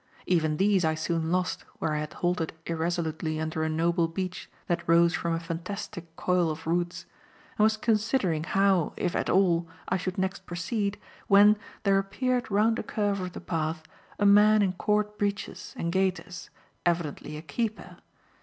[0.25, 4.81] Even these I soon lost where I had halted irresolutely under a noble beech that
[4.89, 7.05] rose from a fantastic coil of roots,
[7.55, 12.79] and was considering how, if at all, I should next proceed, when, there appeared round
[12.79, 13.83] a curve of the path
[14.17, 16.49] a man in cord breeches and gaiters,
[16.83, 17.97] evidently a keeper.